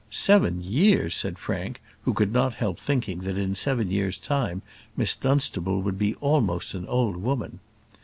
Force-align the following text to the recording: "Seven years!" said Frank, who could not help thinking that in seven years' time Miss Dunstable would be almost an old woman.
"Seven 0.09 0.63
years!" 0.63 1.15
said 1.15 1.37
Frank, 1.37 1.79
who 2.05 2.15
could 2.15 2.33
not 2.33 2.55
help 2.55 2.79
thinking 2.79 3.19
that 3.19 3.37
in 3.37 3.53
seven 3.53 3.91
years' 3.91 4.17
time 4.17 4.63
Miss 4.97 5.15
Dunstable 5.15 5.83
would 5.83 5.99
be 5.99 6.15
almost 6.15 6.73
an 6.73 6.87
old 6.87 7.17
woman. 7.17 7.59